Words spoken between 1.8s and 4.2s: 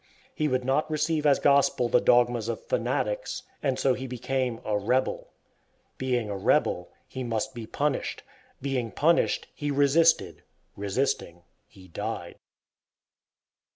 the dogmas of fanatics, and so he